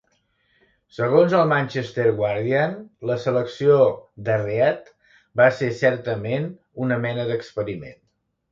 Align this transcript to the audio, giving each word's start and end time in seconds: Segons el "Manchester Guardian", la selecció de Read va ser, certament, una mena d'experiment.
Segons 0.99 1.35
el 1.39 1.51
"Manchester 1.51 2.05
Guardian", 2.21 2.73
la 3.11 3.19
selecció 3.27 3.77
de 4.31 4.39
Read 4.47 4.91
va 5.43 5.49
ser, 5.61 5.71
certament, 5.85 6.51
una 6.87 7.01
mena 7.07 7.31
d'experiment. 7.33 8.05